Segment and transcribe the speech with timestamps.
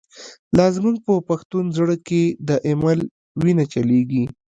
[0.57, 2.99] لا زمونږ په پښتون زړه کی، «د ایمل»
[3.43, 4.23] وینه چلیږی